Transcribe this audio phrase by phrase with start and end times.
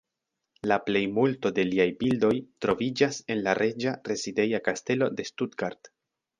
[0.69, 2.33] La plejmulto de liaj bildoj
[2.67, 5.97] troviĝas en la Reĝa rezideja kastelo de Stuttgart.